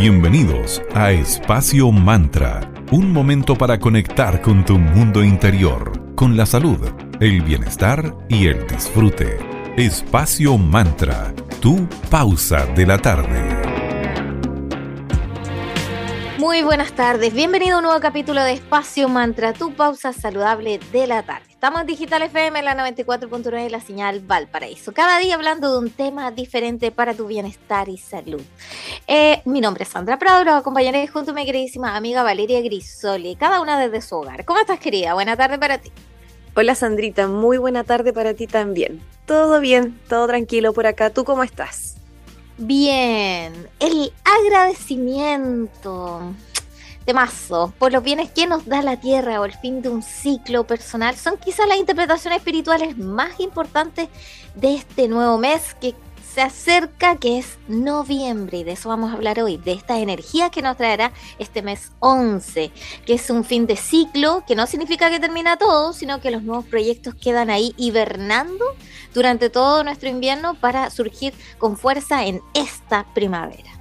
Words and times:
Bienvenidos 0.00 0.80
a 0.94 1.12
Espacio 1.12 1.92
Mantra, 1.92 2.72
un 2.90 3.12
momento 3.12 3.54
para 3.54 3.78
conectar 3.78 4.40
con 4.40 4.64
tu 4.64 4.78
mundo 4.78 5.22
interior, 5.22 6.14
con 6.14 6.38
la 6.38 6.46
salud, 6.46 6.78
el 7.20 7.42
bienestar 7.42 8.16
y 8.26 8.46
el 8.46 8.66
disfrute. 8.66 9.36
Espacio 9.76 10.56
Mantra, 10.56 11.34
tu 11.60 11.86
pausa 12.08 12.64
de 12.64 12.86
la 12.86 12.96
tarde. 12.96 13.44
Muy 16.38 16.62
buenas 16.62 16.92
tardes, 16.92 17.34
bienvenido 17.34 17.74
a 17.74 17.78
un 17.80 17.84
nuevo 17.84 18.00
capítulo 18.00 18.42
de 18.42 18.54
Espacio 18.54 19.06
Mantra, 19.10 19.52
tu 19.52 19.74
pausa 19.74 20.14
saludable 20.14 20.80
de 20.92 21.06
la 21.08 21.24
tarde. 21.24 21.49
Estamos 21.60 21.82
en 21.82 21.88
Digital 21.88 22.22
FM 22.22 22.62
la 22.62 22.74
94.9 22.74 23.64
de 23.64 23.68
la 23.68 23.82
señal 23.82 24.20
Valparaíso. 24.20 24.94
Cada 24.94 25.18
día 25.18 25.34
hablando 25.34 25.70
de 25.70 25.78
un 25.78 25.90
tema 25.90 26.30
diferente 26.30 26.90
para 26.90 27.12
tu 27.12 27.26
bienestar 27.26 27.90
y 27.90 27.98
salud. 27.98 28.40
Eh, 29.06 29.42
mi 29.44 29.60
nombre 29.60 29.82
es 29.84 29.90
Sandra 29.90 30.18
Prado, 30.18 30.42
los 30.42 30.54
acompañaré 30.54 31.06
junto 31.06 31.32
a 31.32 31.34
mi 31.34 31.44
queridísima 31.44 31.94
amiga 31.98 32.22
Valeria 32.22 32.62
Grisoli, 32.62 33.36
cada 33.36 33.60
una 33.60 33.78
desde 33.78 34.00
su 34.00 34.16
hogar. 34.16 34.46
¿Cómo 34.46 34.58
estás, 34.58 34.78
querida? 34.78 35.12
Buena 35.12 35.36
tarde 35.36 35.58
para 35.58 35.76
ti. 35.76 35.92
Hola, 36.56 36.74
Sandrita. 36.74 37.26
Muy 37.26 37.58
buena 37.58 37.84
tarde 37.84 38.14
para 38.14 38.32
ti 38.32 38.46
también. 38.46 39.02
Todo 39.26 39.60
bien, 39.60 40.00
todo 40.08 40.28
tranquilo 40.28 40.72
por 40.72 40.86
acá. 40.86 41.10
¿Tú 41.10 41.24
cómo 41.24 41.42
estás? 41.42 41.96
Bien, 42.56 43.52
el 43.80 44.14
agradecimiento 44.24 46.22
mazo 47.12 47.72
por 47.78 47.92
los 47.92 48.02
bienes 48.02 48.30
que 48.30 48.46
nos 48.46 48.66
da 48.66 48.82
la 48.82 49.00
tierra 49.00 49.40
o 49.40 49.44
el 49.44 49.52
fin 49.52 49.82
de 49.82 49.88
un 49.88 50.02
ciclo 50.02 50.64
personal 50.64 51.16
son 51.16 51.38
quizás 51.38 51.66
las 51.66 51.78
interpretaciones 51.78 52.38
espirituales 52.38 52.96
más 52.96 53.40
importantes 53.40 54.08
de 54.54 54.74
este 54.74 55.08
nuevo 55.08 55.38
mes 55.38 55.74
que 55.80 55.94
se 56.32 56.42
acerca, 56.42 57.16
que 57.16 57.38
es 57.38 57.58
noviembre, 57.66 58.58
y 58.58 58.64
de 58.64 58.72
eso 58.72 58.88
vamos 58.88 59.10
a 59.10 59.14
hablar 59.14 59.40
hoy, 59.40 59.56
de 59.56 59.72
esta 59.72 59.98
energía 59.98 60.50
que 60.50 60.62
nos 60.62 60.76
traerá 60.76 61.12
este 61.40 61.60
mes 61.60 61.90
11, 61.98 62.70
que 63.04 63.14
es 63.14 63.30
un 63.30 63.44
fin 63.44 63.66
de 63.66 63.76
ciclo, 63.76 64.44
que 64.46 64.54
no 64.54 64.66
significa 64.68 65.10
que 65.10 65.18
termina 65.18 65.56
todo, 65.56 65.92
sino 65.92 66.20
que 66.20 66.30
los 66.30 66.44
nuevos 66.44 66.66
proyectos 66.66 67.14
quedan 67.16 67.50
ahí 67.50 67.74
hibernando 67.76 68.64
durante 69.12 69.50
todo 69.50 69.82
nuestro 69.82 70.08
invierno 70.08 70.54
para 70.54 70.88
surgir 70.90 71.34
con 71.58 71.76
fuerza 71.76 72.24
en 72.24 72.40
esta 72.54 73.06
primavera. 73.12 73.79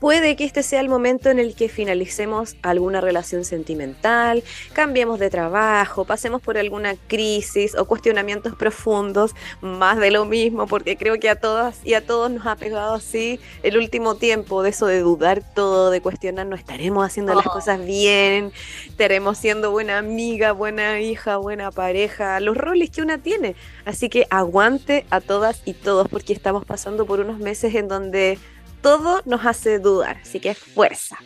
Puede 0.00 0.36
que 0.36 0.44
este 0.44 0.62
sea 0.62 0.80
el 0.80 0.88
momento 0.88 1.30
en 1.30 1.38
el 1.38 1.54
que 1.54 1.68
finalicemos 1.68 2.56
alguna 2.62 3.00
relación 3.00 3.44
sentimental, 3.44 4.44
cambiemos 4.72 5.18
de 5.18 5.30
trabajo, 5.30 6.04
pasemos 6.04 6.42
por 6.42 6.58
alguna 6.58 6.94
crisis 7.06 7.74
o 7.74 7.86
cuestionamientos 7.86 8.54
profundos, 8.54 9.34
más 9.62 9.98
de 9.98 10.10
lo 10.10 10.26
mismo, 10.26 10.66
porque 10.66 10.96
creo 10.96 11.18
que 11.18 11.30
a 11.30 11.36
todas 11.36 11.80
y 11.84 11.94
a 11.94 12.04
todos 12.04 12.30
nos 12.30 12.46
ha 12.46 12.56
pegado 12.56 12.94
así 12.94 13.40
el 13.62 13.78
último 13.78 14.16
tiempo 14.16 14.62
de 14.62 14.70
eso 14.70 14.86
de 14.86 15.00
dudar 15.00 15.42
todo, 15.54 15.90
de 15.90 16.02
cuestionar, 16.02 16.46
no 16.46 16.56
estaremos 16.56 17.04
haciendo 17.04 17.34
las 17.34 17.46
oh. 17.46 17.52
cosas 17.52 17.84
bien, 17.84 18.52
estaremos 18.86 19.38
siendo 19.38 19.70
buena 19.70 19.98
amiga, 19.98 20.52
buena 20.52 21.00
hija, 21.00 21.38
buena 21.38 21.70
pareja, 21.70 22.38
los 22.40 22.56
roles 22.56 22.90
que 22.90 23.02
una 23.02 23.18
tiene. 23.18 23.56
Así 23.84 24.08
que 24.08 24.26
aguante 24.30 25.06
a 25.10 25.20
todas 25.20 25.62
y 25.64 25.72
todos 25.72 26.08
porque 26.08 26.32
estamos 26.32 26.64
pasando 26.64 27.06
por 27.06 27.20
unos 27.20 27.38
meses 27.38 27.74
en 27.74 27.88
donde 27.88 28.38
todo 28.86 29.20
nos 29.24 29.44
hace 29.44 29.80
dudar, 29.80 30.18
así 30.22 30.38
que 30.38 30.54
fuerza. 30.54 31.16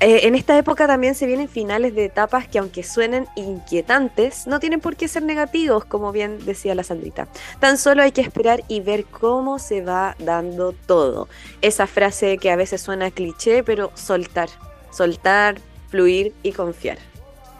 Eh, 0.00 0.20
en 0.26 0.34
esta 0.34 0.56
época 0.56 0.86
también 0.86 1.14
se 1.14 1.26
vienen 1.26 1.46
finales 1.46 1.94
de 1.94 2.06
etapas 2.06 2.48
que 2.48 2.58
aunque 2.58 2.82
suenen 2.82 3.26
inquietantes, 3.36 4.46
no 4.46 4.60
tienen 4.60 4.80
por 4.80 4.96
qué 4.96 5.06
ser 5.06 5.22
negativos, 5.22 5.84
como 5.84 6.10
bien 6.10 6.42
decía 6.46 6.74
la 6.74 6.82
Sandrita. 6.82 7.28
Tan 7.58 7.76
solo 7.76 8.02
hay 8.02 8.12
que 8.12 8.22
esperar 8.22 8.64
y 8.66 8.80
ver 8.80 9.04
cómo 9.04 9.58
se 9.58 9.82
va 9.82 10.16
dando 10.20 10.72
todo. 10.72 11.28
Esa 11.60 11.86
frase 11.86 12.38
que 12.38 12.50
a 12.50 12.56
veces 12.56 12.80
suena 12.80 13.10
cliché, 13.10 13.62
pero 13.62 13.92
soltar, 13.94 14.48
soltar, 14.90 15.60
fluir 15.90 16.32
y 16.42 16.52
confiar. 16.52 16.96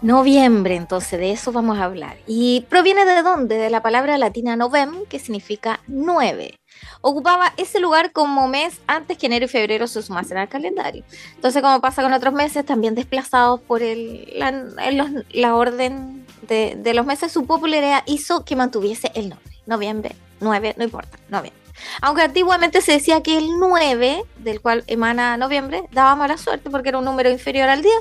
Noviembre, 0.03 0.77
entonces 0.77 1.19
de 1.19 1.33
eso 1.33 1.53
vamos 1.53 1.79
a 1.79 1.85
hablar. 1.85 2.17
¿Y 2.27 2.63
proviene 2.71 3.05
de 3.05 3.23
dónde? 3.23 3.57
De 3.57 3.71
la 3.71 3.83
palabra 3.83 4.17
latina 4.19 4.57
novem, 4.57 5.05
que 5.07 5.19
significa 5.19 5.81
nueve 5.87 6.61
ocupaba 7.01 7.53
ese 7.57 7.81
lugar 7.81 8.13
como 8.13 8.49
mes 8.49 8.81
antes 8.87 9.19
que 9.19 9.27
enero 9.27 9.47
y 9.47 9.49
febrero 9.49 9.87
se 9.87 10.03
sumasen 10.03 10.39
al 10.39 10.49
calendario. 10.49 11.05
Entonces, 11.35 11.63
como 11.63 11.81
pasa 11.81 12.03
con 12.03 12.13
otros 12.13 12.35
meses, 12.35 12.65
también 12.65 12.95
desplazados 12.95 13.61
por 13.61 13.83
el, 13.83 14.29
la, 14.39 15.55
orden 15.55 16.27
de, 16.47 16.95
los 16.95 17.07
meses, 17.07 17.33
su 17.33 17.47
popularidad 17.47 18.03
hizo 18.07 18.45
que 18.45 18.57
mantuviese 18.57 19.11
el 19.15 19.31
nombre. 19.31 19.51
Noviembre, 19.67 20.17
9, 20.41 20.75
no 20.77 20.85
importa, 20.85 21.19
noviembre. 21.29 21.60
Aunque 22.01 22.23
antiguamente 22.23 22.81
se 22.81 22.93
decía 22.93 23.23
que 23.23 23.39
el 23.39 23.59
9, 23.59 24.25
del 24.39 24.61
cual 24.61 24.85
emana 24.87 25.37
noviembre, 25.37 25.85
daba 25.93 26.17
mala 26.17 26.37
suerte 26.37 26.71
porque 26.71 26.91
era 26.91 26.99
un 26.99 27.05
número 27.05 27.31
inferior 27.31 27.69
al 27.69 27.83
10, 27.83 27.95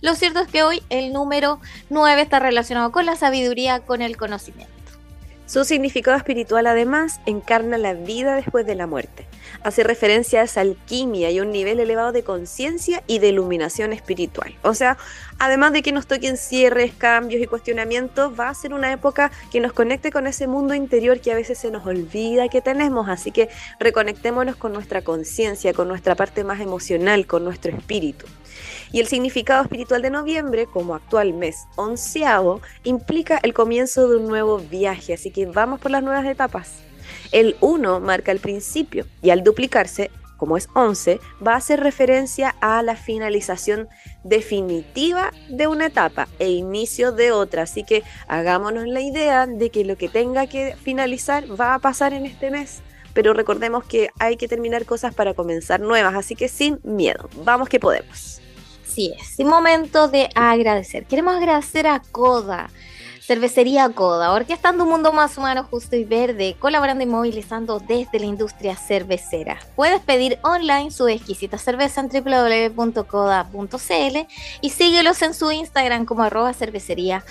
lo 0.00 0.14
cierto 0.14 0.40
es 0.40 0.48
que 0.48 0.62
hoy 0.62 0.82
el 0.90 1.12
número 1.12 1.60
9 1.90 2.22
está 2.22 2.38
relacionado 2.38 2.92
con 2.92 3.06
la 3.06 3.16
sabiduría, 3.16 3.80
con 3.80 4.02
el 4.02 4.16
conocimiento. 4.16 4.75
Su 5.46 5.64
significado 5.64 6.16
espiritual 6.16 6.66
además 6.66 7.20
encarna 7.24 7.78
la 7.78 7.94
vida 7.94 8.34
después 8.34 8.66
de 8.66 8.74
la 8.74 8.88
muerte. 8.88 9.28
Hace 9.62 9.84
referencia 9.84 10.40
a 10.40 10.44
esa 10.44 10.60
alquimia 10.60 11.30
y 11.30 11.38
un 11.38 11.52
nivel 11.52 11.78
elevado 11.78 12.10
de 12.10 12.24
conciencia 12.24 13.04
y 13.06 13.20
de 13.20 13.28
iluminación 13.28 13.92
espiritual. 13.92 14.56
O 14.62 14.74
sea, 14.74 14.98
además 15.38 15.72
de 15.72 15.82
que 15.82 15.92
nos 15.92 16.08
toquen 16.08 16.36
cierres, 16.36 16.92
cambios 16.94 17.40
y 17.40 17.46
cuestionamientos, 17.46 18.38
va 18.38 18.48
a 18.48 18.54
ser 18.54 18.74
una 18.74 18.92
época 18.92 19.30
que 19.52 19.60
nos 19.60 19.72
conecte 19.72 20.10
con 20.10 20.26
ese 20.26 20.48
mundo 20.48 20.74
interior 20.74 21.20
que 21.20 21.30
a 21.30 21.36
veces 21.36 21.58
se 21.58 21.70
nos 21.70 21.86
olvida 21.86 22.48
que 22.48 22.60
tenemos. 22.60 23.08
Así 23.08 23.30
que 23.30 23.48
reconectémonos 23.78 24.56
con 24.56 24.72
nuestra 24.72 25.02
conciencia, 25.02 25.72
con 25.72 25.86
nuestra 25.86 26.16
parte 26.16 26.42
más 26.42 26.60
emocional, 26.60 27.28
con 27.28 27.44
nuestro 27.44 27.70
espíritu. 27.70 28.26
Y 28.92 29.00
el 29.00 29.06
significado 29.06 29.62
espiritual 29.62 30.02
de 30.02 30.10
noviembre, 30.10 30.66
como 30.66 30.94
actual 30.94 31.32
mes 31.32 31.66
onceavo, 31.76 32.60
implica 32.84 33.38
el 33.42 33.52
comienzo 33.52 34.08
de 34.08 34.16
un 34.16 34.28
nuevo 34.28 34.58
viaje, 34.58 35.14
así 35.14 35.30
que 35.30 35.46
vamos 35.46 35.80
por 35.80 35.90
las 35.90 36.02
nuevas 36.02 36.26
etapas. 36.26 36.86
El 37.32 37.56
1 37.60 38.00
marca 38.00 38.32
el 38.32 38.38
principio 38.38 39.06
y 39.22 39.30
al 39.30 39.42
duplicarse, 39.42 40.10
como 40.36 40.56
es 40.56 40.68
11, 40.74 41.18
va 41.44 41.54
a 41.54 41.56
hacer 41.56 41.80
referencia 41.80 42.54
a 42.60 42.82
la 42.82 42.94
finalización 42.94 43.88
definitiva 44.22 45.32
de 45.48 45.66
una 45.66 45.86
etapa 45.86 46.28
e 46.38 46.50
inicio 46.50 47.12
de 47.12 47.32
otra. 47.32 47.62
Así 47.62 47.84
que 47.84 48.02
hagámonos 48.28 48.86
la 48.86 49.00
idea 49.00 49.46
de 49.46 49.70
que 49.70 49.84
lo 49.84 49.96
que 49.96 50.08
tenga 50.08 50.46
que 50.46 50.76
finalizar 50.82 51.44
va 51.58 51.74
a 51.74 51.78
pasar 51.78 52.12
en 52.12 52.26
este 52.26 52.50
mes. 52.50 52.82
Pero 53.14 53.32
recordemos 53.32 53.84
que 53.84 54.10
hay 54.18 54.36
que 54.36 54.46
terminar 54.46 54.84
cosas 54.84 55.14
para 55.14 55.32
comenzar 55.32 55.80
nuevas, 55.80 56.14
así 56.14 56.36
que 56.36 56.48
sin 56.48 56.80
miedo, 56.84 57.30
vamos 57.44 57.70
que 57.70 57.80
podemos. 57.80 58.42
Así 58.96 59.12
es, 59.20 59.38
momento 59.44 60.08
de 60.08 60.30
agradecer. 60.34 61.04
Queremos 61.04 61.36
agradecer 61.36 61.86
a 61.86 62.00
Coda, 62.00 62.70
Cervecería 63.20 63.90
Coda, 63.90 64.32
orquestando 64.32 64.84
un 64.84 64.90
mundo 64.90 65.12
más 65.12 65.36
humano, 65.36 65.68
justo 65.70 65.96
y 65.96 66.04
verde, 66.04 66.56
colaborando 66.58 67.04
y 67.04 67.06
movilizando 67.06 67.78
desde 67.78 68.18
la 68.18 68.24
industria 68.24 68.74
cervecera. 68.74 69.58
Puedes 69.76 70.00
pedir 70.00 70.38
online 70.40 70.90
su 70.90 71.08
exquisita 71.08 71.58
cerveza 71.58 72.00
en 72.00 72.08
www.coda.cl 72.08 74.18
y 74.62 74.70
síguelos 74.70 75.20
en 75.20 75.34
su 75.34 75.52
Instagram 75.52 76.06
como 76.06 76.22
arroba 76.22 76.54
cervecería 76.54 77.22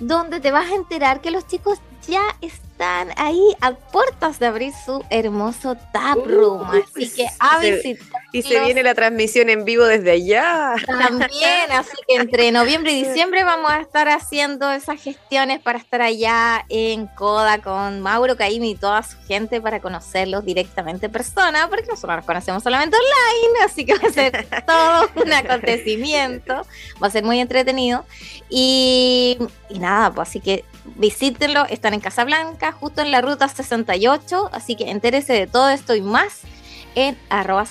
donde 0.00 0.40
te 0.40 0.50
vas 0.50 0.70
a 0.70 0.74
enterar 0.74 1.20
que 1.20 1.30
los 1.30 1.46
chicos 1.46 1.78
ya 2.06 2.22
están 2.40 3.10
ahí 3.16 3.54
a 3.60 3.72
puertas 3.72 4.38
de 4.38 4.46
abrir 4.46 4.72
su 4.84 5.04
hermoso 5.10 5.76
tap 5.92 6.18
room. 6.26 6.66
así 6.70 7.10
que 7.10 7.26
a 7.38 7.58
visitar. 7.58 8.22
Y 8.32 8.42
se 8.42 8.60
viene 8.60 8.82
la 8.82 8.94
transmisión 8.94 9.50
en 9.50 9.64
vivo 9.64 9.84
desde 9.84 10.12
allá. 10.12 10.74
También, 10.86 11.70
así 11.72 11.96
que 12.08 12.16
entre 12.16 12.50
noviembre 12.52 12.92
y 12.92 13.04
diciembre 13.04 13.44
vamos 13.44 13.70
a 13.70 13.80
estar 13.80 14.08
haciendo 14.08 14.70
esas 14.72 15.02
gestiones 15.02 15.60
para 15.60 15.78
estar 15.78 16.00
allá 16.00 16.64
en 16.68 17.06
Coda 17.08 17.58
con 17.58 18.00
Mauro 18.00 18.36
Caimi 18.36 18.70
y 18.70 18.74
toda 18.76 19.02
su 19.02 19.16
gente 19.26 19.60
para 19.60 19.80
conocerlos 19.80 20.44
directamente 20.44 21.06
en 21.06 21.12
persona, 21.12 21.68
porque 21.68 21.86
nosotros 21.86 22.16
nos 22.16 22.24
conocemos 22.24 22.62
solamente 22.62 22.96
online, 22.96 23.64
así 23.64 23.84
que 23.84 23.94
va 23.94 24.08
a 24.08 24.12
ser 24.12 24.46
todo 24.66 25.10
un 25.16 25.32
acontecimiento. 25.32 26.66
Va 27.02 27.08
a 27.08 27.10
ser 27.10 27.24
muy 27.24 27.40
entretenido. 27.40 28.04
Y, 28.48 29.38
y 29.68 29.78
nada, 29.78 30.12
pues 30.12 30.28
así 30.28 30.40
que 30.40 30.64
visítenlo, 30.96 31.64
están 31.66 31.94
en 31.94 32.00
Casablanca, 32.00 32.72
justo 32.72 33.02
en 33.02 33.10
la 33.10 33.20
ruta 33.20 33.48
68, 33.48 34.50
así 34.52 34.76
que 34.76 34.90
entérese 34.90 35.32
de 35.32 35.46
todo 35.46 35.68
esto 35.68 35.94
y 35.94 36.02
más 36.02 36.42
en 36.94 37.16
arroba 37.28 37.66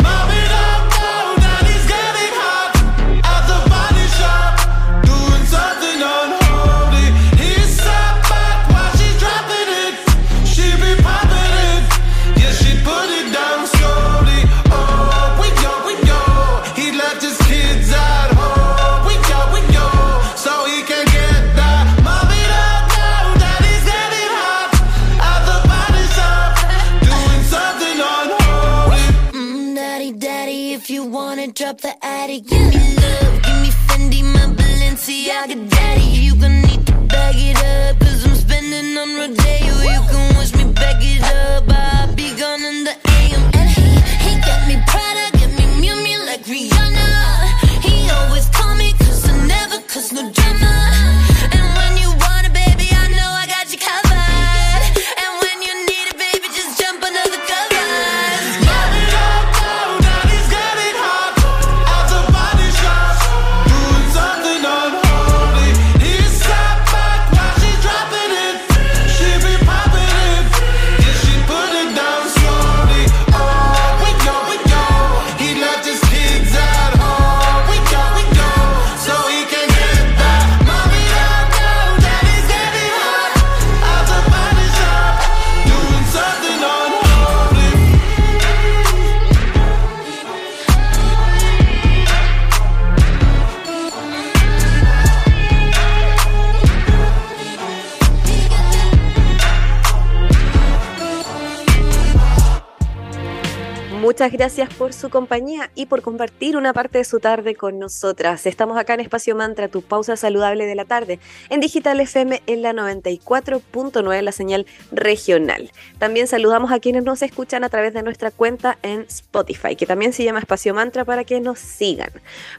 Muchas 104.21 104.37
gracias 104.37 104.73
por 104.75 104.93
su 104.93 105.09
compañía 105.09 105.71
y 105.73 105.87
por 105.87 106.03
compartir 106.03 106.55
una 106.55 106.73
parte 106.73 106.99
de 106.99 107.05
su 107.05 107.19
tarde 107.19 107.55
con 107.55 107.79
nosotras. 107.79 108.45
Estamos 108.45 108.77
acá 108.77 108.93
en 108.93 108.99
Espacio 108.99 109.35
Mantra, 109.35 109.67
tu 109.67 109.81
pausa 109.81 110.15
saludable 110.15 110.67
de 110.67 110.75
la 110.75 110.85
tarde, 110.85 111.17
en 111.49 111.59
Digital 111.59 111.99
FM 111.99 112.43
en 112.45 112.61
la 112.61 112.71
94.9, 112.71 114.21
la 114.21 114.31
señal 114.31 114.67
regional. 114.91 115.71
También 115.97 116.27
saludamos 116.27 116.71
a 116.71 116.79
quienes 116.79 117.03
nos 117.03 117.23
escuchan 117.23 117.63
a 117.63 117.69
través 117.69 117.95
de 117.95 118.03
nuestra 118.03 118.29
cuenta 118.29 118.77
en 118.83 119.07
Spotify, 119.09 119.75
que 119.75 119.87
también 119.87 120.13
se 120.13 120.23
llama 120.23 120.37
Espacio 120.37 120.75
Mantra 120.75 121.03
para 121.03 121.23
que 121.23 121.41
nos 121.41 121.57
sigan. 121.57 122.11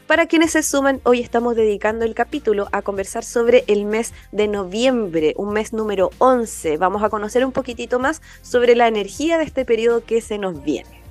Para 0.05 0.25
quienes 0.25 0.51
se 0.51 0.63
suman, 0.63 0.99
hoy 1.03 1.21
estamos 1.21 1.55
dedicando 1.55 2.03
el 2.03 2.13
capítulo 2.13 2.67
a 2.73 2.81
conversar 2.81 3.23
sobre 3.23 3.63
el 3.67 3.85
mes 3.85 4.13
de 4.33 4.49
noviembre, 4.49 5.33
un 5.37 5.53
mes 5.53 5.71
número 5.71 6.09
11. 6.17 6.75
Vamos 6.75 7.03
a 7.03 7.09
conocer 7.09 7.45
un 7.45 7.53
poquitito 7.53 7.99
más 7.99 8.21
sobre 8.41 8.75
la 8.75 8.89
energía 8.89 9.37
de 9.37 9.45
este 9.45 9.63
periodo 9.63 10.03
que 10.03 10.19
se 10.19 10.37
nos 10.37 10.61
viene. 10.61 11.02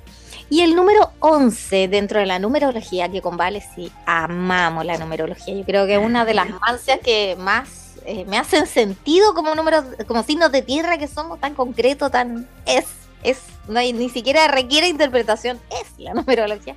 Y 0.53 0.61
el 0.61 0.75
número 0.75 1.13
11 1.19 1.87
dentro 1.87 2.19
de 2.19 2.27
la 2.27 2.37
numerología, 2.37 3.09
que 3.09 3.23
con 3.23 3.37
Vale 3.37 3.63
sí 3.73 3.91
amamos 4.05 4.85
la 4.85 4.99
numerología. 4.99 5.55
Yo 5.55 5.65
creo 5.65 5.87
que 5.87 5.95
es 5.95 5.99
una 5.99 6.25
de 6.25 6.35
las 6.35 6.47
ansias 6.61 6.99
que 6.99 7.35
más 7.39 7.95
eh, 8.05 8.23
me 8.25 8.37
hacen 8.37 8.67
sentido 8.67 9.33
como 9.33 9.55
números, 9.55 9.83
como 10.07 10.21
signos 10.21 10.51
de 10.51 10.61
tierra 10.61 10.99
que 10.99 11.07
somos 11.07 11.39
tan 11.39 11.55
concreto, 11.55 12.11
tan 12.11 12.47
es, 12.67 12.85
es, 13.23 13.39
no 13.67 13.79
hay, 13.79 13.93
ni 13.93 14.09
siquiera 14.09 14.47
requiere 14.47 14.87
interpretación, 14.89 15.59
es 15.81 15.97
la 15.97 16.13
numerología. 16.13 16.75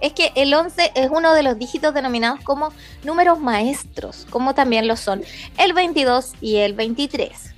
Es 0.00 0.14
que 0.14 0.32
el 0.34 0.54
11 0.54 0.92
es 0.94 1.10
uno 1.10 1.34
de 1.34 1.42
los 1.42 1.58
dígitos 1.58 1.92
denominados 1.92 2.40
como 2.44 2.72
números 3.04 3.38
maestros, 3.38 4.26
como 4.30 4.54
también 4.54 4.88
lo 4.88 4.96
son 4.96 5.22
el 5.58 5.74
22 5.74 6.32
y 6.40 6.56
el 6.56 6.72
23. 6.72 7.57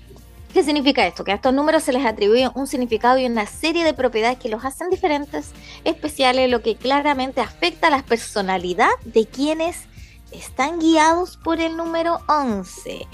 ¿Qué 0.52 0.64
significa 0.64 1.06
esto? 1.06 1.22
Que 1.22 1.30
a 1.30 1.36
estos 1.36 1.54
números 1.54 1.84
se 1.84 1.92
les 1.92 2.04
atribuye 2.04 2.50
un 2.54 2.66
significado 2.66 3.18
y 3.18 3.26
una 3.26 3.46
serie 3.46 3.84
de 3.84 3.94
propiedades 3.94 4.38
que 4.38 4.48
los 4.48 4.64
hacen 4.64 4.90
diferentes, 4.90 5.52
especiales, 5.84 6.50
lo 6.50 6.60
que 6.60 6.76
claramente 6.76 7.40
afecta 7.40 7.86
a 7.86 7.90
la 7.90 8.02
personalidad 8.02 8.90
de 9.04 9.26
quienes 9.26 9.84
están 10.32 10.80
guiados 10.80 11.36
por 11.36 11.60
el 11.60 11.76
número 11.76 12.18
11. 12.26 13.06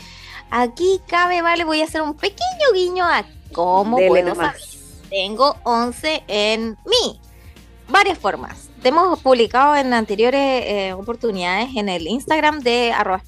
Aquí 0.51 1.01
cabe, 1.07 1.43
vale, 1.43 1.65
voy 1.65 1.83
a 1.83 1.85
hacer 1.85 2.01
un 2.01 2.15
pequeño 2.15 2.73
guiño 2.73 3.05
a 3.05 3.27
cómo 3.53 3.99
puedo 3.99 4.35
saber. 4.35 4.61
Tengo 5.11 5.57
11 5.65 6.25
en 6.29 6.79
mí. 6.87 7.21
Varias 7.89 8.19
formas 8.19 8.66
te 8.87 8.91
hemos 8.91 9.19
publicado 9.19 9.75
en 9.75 9.93
anteriores 9.93 10.41
eh, 10.65 10.93
oportunidades 10.93 11.71
en 11.75 11.89
el 11.89 12.07
Instagram 12.07 12.61
de 12.61 12.93
arroba 12.93 13.21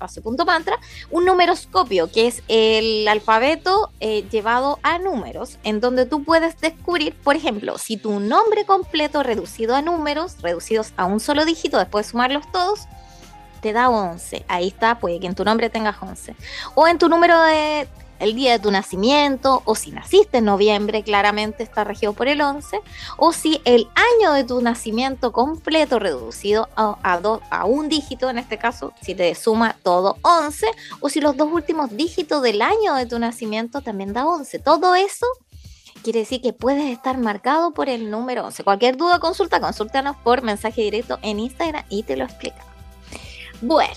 un 1.10 1.24
numeroscopio, 1.24 2.12
que 2.12 2.28
es 2.28 2.44
el 2.46 3.08
alfabeto 3.08 3.90
eh, 3.98 4.24
llevado 4.30 4.78
a 4.84 5.00
números, 5.00 5.58
en 5.64 5.80
donde 5.80 6.06
tú 6.06 6.22
puedes 6.22 6.60
descubrir, 6.60 7.12
por 7.24 7.34
ejemplo, 7.34 7.76
si 7.76 7.96
tu 7.96 8.20
nombre 8.20 8.66
completo 8.66 9.24
reducido 9.24 9.74
a 9.74 9.82
números, 9.82 10.36
reducidos 10.42 10.92
a 10.96 11.06
un 11.06 11.18
solo 11.18 11.44
dígito, 11.44 11.76
después 11.76 12.06
de 12.06 12.12
sumarlos 12.12 12.44
todos, 12.52 12.86
te 13.60 13.72
da 13.72 13.90
11. 13.90 14.44
Ahí 14.46 14.68
está, 14.68 15.00
puede 15.00 15.18
que 15.18 15.26
en 15.26 15.34
tu 15.34 15.44
nombre 15.44 15.70
tengas 15.70 15.96
11. 16.00 16.36
O 16.76 16.86
en 16.86 16.98
tu 16.98 17.08
número 17.08 17.42
de 17.42 17.88
el 18.18 18.34
día 18.34 18.52
de 18.52 18.58
tu 18.58 18.70
nacimiento, 18.70 19.62
o 19.64 19.74
si 19.74 19.90
naciste 19.90 20.38
en 20.38 20.44
noviembre, 20.44 21.02
claramente 21.02 21.62
está 21.62 21.84
regido 21.84 22.12
por 22.12 22.28
el 22.28 22.40
11, 22.40 22.80
o 23.16 23.32
si 23.32 23.60
el 23.64 23.88
año 23.94 24.32
de 24.32 24.44
tu 24.44 24.60
nacimiento 24.60 25.32
completo 25.32 25.98
reducido 25.98 26.68
a, 26.76 26.98
a, 27.50 27.64
un 27.64 27.88
dígito, 27.88 28.30
en 28.30 28.38
este 28.38 28.58
caso, 28.58 28.92
si 29.00 29.14
te 29.14 29.34
suma 29.34 29.76
todo 29.82 30.16
11, 30.22 30.66
o 31.00 31.08
si 31.08 31.20
los 31.20 31.36
dos 31.36 31.48
últimos 31.52 31.96
dígitos 31.96 32.42
del 32.42 32.62
año 32.62 32.94
de 32.94 33.06
tu 33.06 33.18
nacimiento 33.18 33.80
también 33.80 34.12
da 34.12 34.26
11. 34.26 34.58
Todo 34.58 34.94
eso 34.94 35.26
quiere 36.02 36.20
decir 36.20 36.40
que 36.40 36.52
puedes 36.52 36.86
estar 36.90 37.18
marcado 37.18 37.72
por 37.72 37.88
el 37.88 38.10
número 38.10 38.44
11. 38.46 38.64
Cualquier 38.64 38.96
duda, 38.96 39.18
consulta, 39.18 39.60
consúltanos 39.60 40.16
por 40.18 40.42
mensaje 40.42 40.82
directo 40.82 41.18
en 41.22 41.40
Instagram 41.40 41.84
y 41.88 42.02
te 42.02 42.16
lo 42.16 42.24
explica. 42.24 42.64
Bueno, 43.60 43.94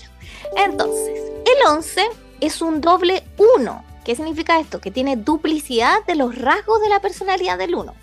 entonces, 0.56 1.32
el 1.46 1.66
11 1.66 2.08
es 2.40 2.60
un 2.60 2.80
doble 2.80 3.22
1 3.60 3.91
¿Qué 4.04 4.16
significa 4.16 4.58
esto? 4.58 4.80
Que 4.80 4.90
tiene 4.90 5.16
duplicidad 5.16 6.04
de 6.06 6.16
los 6.16 6.36
rasgos 6.36 6.80
de 6.80 6.88
la 6.88 7.00
personalidad 7.00 7.56
del 7.56 7.74
1. 7.74 7.94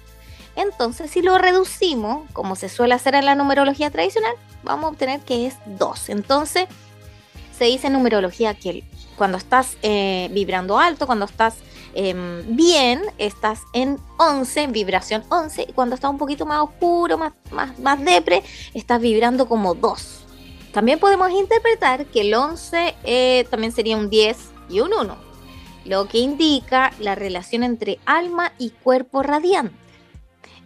Entonces, 0.55 1.11
si 1.11 1.21
lo 1.21 1.37
reducimos, 1.37 2.29
como 2.31 2.55
se 2.55 2.69
suele 2.69 2.93
hacer 2.93 3.15
en 3.15 3.25
la 3.25 3.35
numerología 3.35 3.91
tradicional, 3.91 4.33
vamos 4.63 4.85
a 4.85 4.89
obtener 4.89 5.19
que 5.21 5.47
es 5.47 5.55
2. 5.65 6.09
Entonces, 6.09 6.65
se 7.57 7.65
dice 7.65 7.87
en 7.87 7.93
numerología 7.93 8.53
que 8.53 8.83
cuando 9.17 9.37
estás 9.37 9.77
eh, 9.81 10.29
vibrando 10.31 10.79
alto, 10.79 11.05
cuando 11.05 11.25
estás 11.25 11.55
em, 11.93 12.55
bien, 12.55 13.01
estás 13.17 13.61
en 13.73 13.99
11, 14.17 14.67
vibración 14.67 15.23
11, 15.29 15.67
y 15.69 15.73
cuando 15.73 15.95
estás 15.95 16.11
un 16.11 16.17
poquito 16.17 16.45
más 16.45 16.61
oscuro, 16.61 17.17
más, 17.17 17.33
más, 17.51 17.77
más 17.79 18.03
depre, 18.03 18.43
estás 18.73 19.01
vibrando 19.01 19.47
como 19.47 19.75
2. 19.75 20.25
También 20.71 20.99
podemos 20.99 21.31
interpretar 21.31 22.05
que 22.05 22.21
el 22.21 22.33
11 22.33 22.95
eh, 23.03 23.45
también 23.49 23.73
sería 23.73 23.97
un 23.97 24.09
10 24.09 24.37
y 24.69 24.79
un 24.79 24.93
1 24.93 25.28
lo 25.85 26.07
que 26.07 26.19
indica 26.19 26.91
la 26.99 27.15
relación 27.15 27.63
entre 27.63 27.99
alma 28.05 28.53
y 28.57 28.71
cuerpo 28.71 29.23
radiante. 29.23 29.75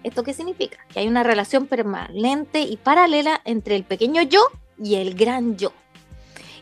¿Esto 0.04 0.24
qué 0.24 0.34
significa? 0.34 0.78
Que 0.90 1.00
hay 1.00 1.08
una 1.08 1.24
relación 1.24 1.68
permanente 1.68 2.62
y 2.62 2.78
paralela 2.78 3.42
entre 3.46 3.76
el 3.76 3.84
pequeño 3.84 4.22
yo 4.22 4.42
y 4.78 4.96
el 4.96 5.16
gran 5.16 5.58
yo. 5.58 5.72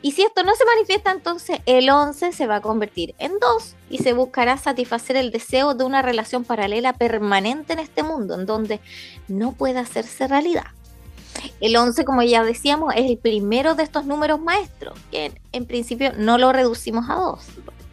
Y 0.03 0.13
si 0.13 0.23
esto 0.23 0.43
no 0.43 0.55
se 0.55 0.65
manifiesta, 0.65 1.11
entonces 1.11 1.59
el 1.65 1.89
11 1.89 2.31
se 2.31 2.47
va 2.47 2.57
a 2.57 2.61
convertir 2.61 3.13
en 3.19 3.33
2 3.39 3.75
y 3.89 3.99
se 3.99 4.13
buscará 4.13 4.57
satisfacer 4.57 5.15
el 5.15 5.31
deseo 5.31 5.75
de 5.75 5.83
una 5.83 6.01
relación 6.01 6.43
paralela 6.43 6.93
permanente 6.93 7.73
en 7.73 7.79
este 7.79 8.01
mundo, 8.01 8.33
en 8.35 8.47
donde 8.47 8.79
no 9.27 9.51
puede 9.51 9.77
hacerse 9.77 10.27
realidad. 10.27 10.65
El 11.59 11.75
11, 11.75 12.03
como 12.03 12.23
ya 12.23 12.43
decíamos, 12.43 12.93
es 12.95 13.09
el 13.09 13.17
primero 13.17 13.75
de 13.75 13.83
estos 13.83 14.05
números 14.05 14.39
maestros, 14.41 14.99
que 15.11 15.31
en 15.51 15.65
principio 15.65 16.13
no 16.17 16.37
lo 16.37 16.51
reducimos 16.51 17.09
a 17.09 17.15
2, 17.15 17.39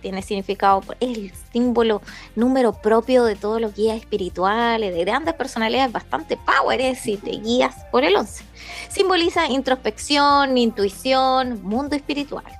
tiene 0.09 0.23
significado, 0.23 0.83
es 1.01 1.19
el 1.19 1.33
símbolo 1.53 2.01
número 2.35 2.73
propio 2.73 3.25
de 3.25 3.37
todos 3.37 3.61
los 3.61 3.75
guías 3.75 3.99
espirituales, 3.99 4.95
de 4.95 5.05
grandes 5.05 5.35
personalidades 5.35 5.93
bastante 5.93 6.39
power, 6.39 6.81
y 7.05 7.17
te 7.19 7.33
guías 7.33 7.75
por 7.91 8.05
el 8.05 8.17
11. 8.17 8.43
Simboliza 8.89 9.49
introspección, 9.49 10.57
intuición, 10.57 11.63
mundo 11.63 11.95
espiritual. 11.95 12.58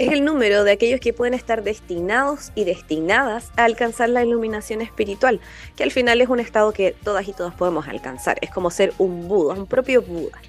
Es 0.00 0.10
el 0.12 0.24
número 0.24 0.64
de 0.64 0.72
aquellos 0.72 0.98
que 0.98 1.12
pueden 1.12 1.34
estar 1.34 1.62
destinados 1.62 2.52
y 2.54 2.64
destinadas 2.64 3.52
a 3.58 3.64
alcanzar 3.64 4.08
la 4.08 4.24
iluminación 4.24 4.80
espiritual, 4.80 5.40
que 5.76 5.82
al 5.82 5.90
final 5.90 6.22
es 6.22 6.30
un 6.30 6.40
estado 6.40 6.72
que 6.72 6.96
todas 7.04 7.28
y 7.28 7.34
todos 7.34 7.52
podemos 7.52 7.86
alcanzar. 7.86 8.38
Es 8.40 8.48
como 8.48 8.70
ser 8.70 8.94
un 8.96 9.28
Buda, 9.28 9.52
un 9.52 9.66
propio 9.66 10.00
Buda. 10.00 10.40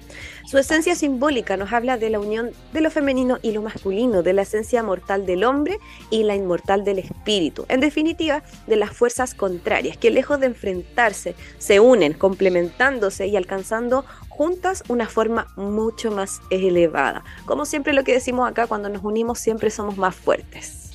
Su 0.46 0.58
esencia 0.58 0.94
simbólica 0.94 1.56
nos 1.56 1.72
habla 1.72 1.98
de 1.98 2.10
la 2.10 2.18
unión 2.18 2.50
de 2.72 2.80
lo 2.80 2.90
femenino 2.90 3.38
y 3.42 3.52
lo 3.52 3.62
masculino, 3.62 4.22
de 4.22 4.32
la 4.32 4.42
esencia 4.42 4.82
mortal 4.82 5.24
del 5.24 5.44
hombre 5.44 5.78
y 6.10 6.24
la 6.24 6.34
inmortal 6.34 6.84
del 6.84 6.98
espíritu. 6.98 7.64
En 7.68 7.80
definitiva, 7.80 8.42
de 8.66 8.76
las 8.76 8.90
fuerzas 8.90 9.34
contrarias, 9.34 9.96
que 9.96 10.10
lejos 10.10 10.40
de 10.40 10.46
enfrentarse, 10.46 11.34
se 11.58 11.78
unen, 11.78 12.14
complementándose 12.14 13.28
y 13.28 13.36
alcanzando 13.36 14.04
juntas 14.28 14.82
una 14.88 15.08
forma 15.08 15.46
mucho 15.56 16.10
más 16.10 16.40
elevada. 16.50 17.22
Como 17.44 17.64
siempre 17.64 17.92
lo 17.92 18.02
que 18.02 18.14
decimos 18.14 18.50
acá, 18.50 18.66
cuando 18.66 18.88
nos 18.88 19.04
unimos 19.04 19.38
siempre 19.42 19.70
somos 19.70 19.96
más 19.96 20.14
fuertes. 20.14 20.90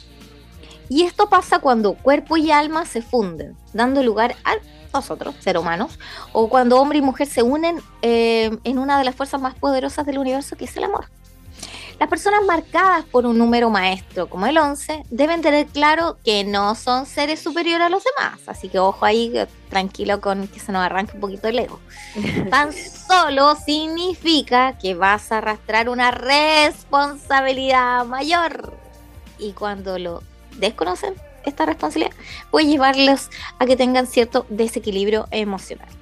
Y 0.89 1.03
esto 1.03 1.29
pasa 1.29 1.59
cuando 1.59 1.95
cuerpo 1.95 2.37
y 2.37 2.51
alma 2.51 2.85
se 2.85 3.01
funden, 3.01 3.57
dando 3.73 4.01
lugar 4.03 4.35
a 4.45 4.55
nosotros, 4.93 5.35
ser 5.39 5.57
humanos, 5.57 5.99
o 6.31 6.47
cuando 6.47 6.79
hombre 6.79 6.99
y 6.99 7.01
mujer 7.01 7.27
se 7.27 7.43
unen 7.43 7.81
eh, 8.01 8.57
en 8.63 8.79
una 8.79 8.97
de 8.97 9.03
las 9.03 9.15
fuerzas 9.15 9.41
más 9.41 9.55
poderosas 9.55 10.05
del 10.05 10.17
universo, 10.17 10.55
que 10.55 10.65
es 10.65 10.77
el 10.77 10.85
amor. 10.85 11.09
Las 11.99 12.09
personas 12.09 12.41
marcadas 12.45 13.05
por 13.05 13.25
un 13.25 13.39
número 13.39 13.71
maestro 13.71 14.29
como 14.29 14.45
el 14.45 14.57
11 14.57 15.03
deben 15.09 15.41
tener 15.41 15.65
claro 15.65 16.17
que 16.23 16.43
no 16.43 16.75
son 16.75 17.07
seres 17.07 17.39
superiores 17.39 17.87
a 17.87 17.89
los 17.89 18.03
demás. 18.03 18.39
Así 18.45 18.69
que 18.69 18.77
ojo 18.77 19.03
ahí, 19.03 19.33
tranquilo 19.69 20.21
con 20.21 20.47
que 20.47 20.59
se 20.59 20.71
nos 20.71 20.83
arranque 20.83 21.15
un 21.15 21.21
poquito 21.21 21.47
el 21.47 21.57
ego. 21.57 21.79
Tan 22.51 22.71
solo 22.71 23.55
significa 23.55 24.77
que 24.77 24.93
vas 24.93 25.31
a 25.31 25.39
arrastrar 25.39 25.89
una 25.89 26.11
responsabilidad 26.11 28.05
mayor. 28.05 28.73
Y 29.39 29.53
cuando 29.53 29.97
lo 29.97 30.21
desconocen 30.57 31.15
esta 31.45 31.65
responsabilidad, 31.65 32.15
puede 32.51 32.67
llevarlos 32.67 33.31
a 33.57 33.65
que 33.65 33.75
tengan 33.75 34.05
cierto 34.05 34.45
desequilibrio 34.49 35.27
emocional. 35.31 35.96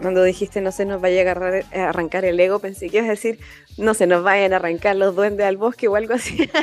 Cuando 0.00 0.22
dijiste 0.22 0.60
no 0.60 0.72
se 0.72 0.84
nos 0.84 1.00
vaya 1.00 1.18
a, 1.18 1.22
agarrar, 1.22 1.64
a 1.74 1.88
arrancar 1.88 2.24
el 2.24 2.38
ego, 2.38 2.58
pensé 2.58 2.88
que 2.88 2.98
ibas 2.98 3.08
a 3.08 3.12
decir 3.12 3.38
no 3.78 3.94
se 3.94 4.06
nos 4.06 4.22
vayan 4.22 4.52
a 4.52 4.56
arrancar 4.56 4.96
los 4.96 5.14
duendes 5.14 5.46
al 5.46 5.56
bosque 5.56 5.88
o 5.88 5.96
algo 5.96 6.14
así. 6.14 6.50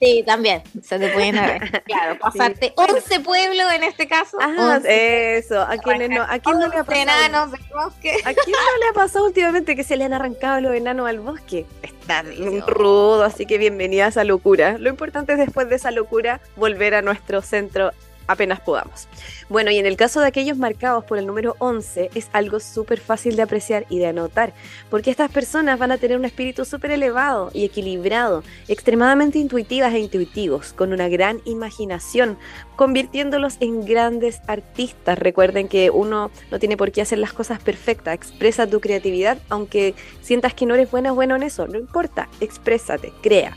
Sí, 0.00 0.22
también, 0.24 0.62
se 0.82 0.98
te 0.98 1.08
pueden 1.10 1.34
ver. 1.34 1.82
Claro, 1.84 2.18
pasarte 2.18 2.72
11 2.74 3.20
pueblos 3.20 3.66
en 3.74 3.82
este 3.82 4.08
caso. 4.08 4.38
Ah, 4.40 4.80
eso, 4.86 5.60
a 5.60 5.76
quienes 5.76 6.08
no, 6.08 6.22
a 6.22 6.38
quién 6.38 6.58
no 6.58 6.68
le 6.68 6.76
ha 6.78 6.84
pasado. 6.84 7.02
enanos 7.02 7.52
del 7.52 7.60
bosque. 7.74 8.16
¿A 8.24 8.32
quién 8.32 8.50
no 8.50 8.78
le 8.80 8.88
ha 8.88 8.92
pasado 8.94 9.26
últimamente 9.26 9.76
que 9.76 9.84
se 9.84 9.98
le 9.98 10.04
han 10.04 10.14
arrancado 10.14 10.62
los 10.62 10.74
enanos 10.74 11.06
al 11.06 11.20
bosque? 11.20 11.66
Está 11.82 12.24
rudo, 12.66 13.24
así 13.24 13.44
que 13.44 13.58
bienvenida 13.58 14.06
a 14.06 14.08
esa 14.08 14.24
locura. 14.24 14.78
Lo 14.78 14.88
importante 14.88 15.34
es 15.34 15.38
después 15.38 15.68
de 15.68 15.76
esa 15.76 15.90
locura 15.90 16.40
volver 16.56 16.94
a 16.94 17.02
nuestro 17.02 17.42
centro 17.42 17.90
apenas 18.30 18.60
podamos. 18.60 19.08
Bueno, 19.48 19.70
y 19.70 19.78
en 19.78 19.86
el 19.86 19.96
caso 19.96 20.20
de 20.20 20.28
aquellos 20.28 20.56
marcados 20.56 21.04
por 21.04 21.18
el 21.18 21.26
número 21.26 21.56
11, 21.58 22.10
es 22.14 22.28
algo 22.32 22.60
súper 22.60 23.00
fácil 23.00 23.34
de 23.34 23.42
apreciar 23.42 23.86
y 23.88 23.98
de 23.98 24.06
anotar, 24.06 24.52
porque 24.88 25.10
estas 25.10 25.30
personas 25.30 25.78
van 25.78 25.90
a 25.90 25.98
tener 25.98 26.16
un 26.16 26.24
espíritu 26.24 26.64
súper 26.64 26.92
elevado 26.92 27.50
y 27.52 27.64
equilibrado, 27.64 28.44
extremadamente 28.68 29.38
intuitivas 29.38 29.92
e 29.92 29.98
intuitivos, 29.98 30.72
con 30.72 30.92
una 30.92 31.08
gran 31.08 31.40
imaginación, 31.44 32.38
convirtiéndolos 32.76 33.56
en 33.58 33.84
grandes 33.84 34.40
artistas. 34.46 35.18
Recuerden 35.18 35.66
que 35.66 35.90
uno 35.90 36.30
no 36.52 36.58
tiene 36.60 36.76
por 36.76 36.92
qué 36.92 37.02
hacer 37.02 37.18
las 37.18 37.32
cosas 37.32 37.60
perfectas, 37.60 38.14
expresa 38.14 38.66
tu 38.68 38.80
creatividad, 38.80 39.38
aunque 39.48 39.94
sientas 40.22 40.54
que 40.54 40.66
no 40.66 40.74
eres 40.74 40.90
buena 40.90 41.12
o 41.12 41.14
bueno 41.16 41.34
en 41.34 41.42
eso, 41.42 41.66
no 41.66 41.78
importa, 41.78 42.28
exprésate, 42.40 43.12
crea. 43.22 43.56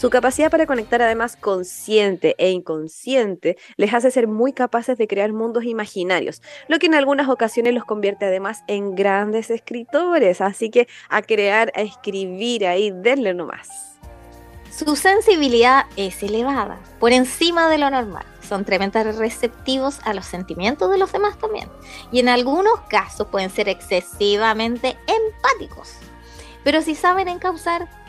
Su 0.00 0.08
capacidad 0.08 0.50
para 0.50 0.64
conectar 0.64 1.02
además 1.02 1.36
consciente 1.36 2.34
e 2.38 2.48
inconsciente 2.52 3.58
les 3.76 3.92
hace 3.92 4.10
ser 4.10 4.28
muy 4.28 4.54
capaces 4.54 4.96
de 4.96 5.06
crear 5.06 5.30
mundos 5.34 5.64
imaginarios, 5.64 6.40
lo 6.68 6.78
que 6.78 6.86
en 6.86 6.94
algunas 6.94 7.28
ocasiones 7.28 7.74
los 7.74 7.84
convierte 7.84 8.24
además 8.24 8.64
en 8.66 8.94
grandes 8.94 9.50
escritores. 9.50 10.40
Así 10.40 10.70
que 10.70 10.88
a 11.10 11.20
crear, 11.20 11.70
a 11.76 11.82
escribir 11.82 12.66
ahí, 12.66 12.90
denle 12.90 13.34
nomás. 13.34 13.98
Su 14.70 14.96
sensibilidad 14.96 15.84
es 15.96 16.22
elevada, 16.22 16.80
por 16.98 17.12
encima 17.12 17.68
de 17.68 17.76
lo 17.76 17.90
normal. 17.90 18.24
Son 18.40 18.64
tremendamente 18.64 19.18
receptivos 19.18 20.00
a 20.04 20.14
los 20.14 20.24
sentimientos 20.24 20.90
de 20.90 20.96
los 20.96 21.12
demás 21.12 21.38
también. 21.38 21.68
Y 22.10 22.20
en 22.20 22.30
algunos 22.30 22.80
casos 22.88 23.26
pueden 23.26 23.50
ser 23.50 23.68
excesivamente 23.68 24.96
empáticos. 25.06 25.92
Pero 26.64 26.80
si 26.80 26.94
saben 26.94 27.28
encauzar 27.28 27.99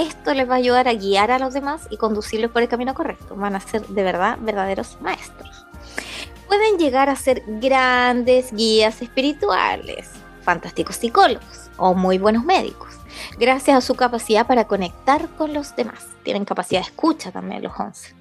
esto 0.00 0.34
les 0.34 0.48
va 0.48 0.54
a 0.54 0.58
ayudar 0.58 0.88
a 0.88 0.94
guiar 0.94 1.30
a 1.30 1.38
los 1.38 1.54
demás 1.54 1.86
y 1.90 1.96
conducirlos 1.96 2.50
por 2.50 2.62
el 2.62 2.68
camino 2.68 2.94
correcto. 2.94 3.36
Van 3.36 3.56
a 3.56 3.60
ser 3.60 3.86
de 3.86 4.02
verdad 4.02 4.38
verdaderos 4.40 4.98
maestros. 5.00 5.66
Pueden 6.46 6.78
llegar 6.78 7.08
a 7.08 7.16
ser 7.16 7.42
grandes 7.46 8.52
guías 8.52 9.02
espirituales, 9.02 10.10
fantásticos 10.42 10.96
psicólogos 10.96 11.70
o 11.76 11.94
muy 11.94 12.18
buenos 12.18 12.44
médicos, 12.44 12.88
gracias 13.38 13.76
a 13.76 13.80
su 13.80 13.94
capacidad 13.94 14.46
para 14.46 14.66
conectar 14.66 15.28
con 15.36 15.54
los 15.54 15.76
demás. 15.76 16.06
Tienen 16.22 16.44
capacidad 16.44 16.80
de 16.80 16.88
escucha 16.88 17.30
también 17.30 17.62
los 17.62 17.72
11. 17.78 18.19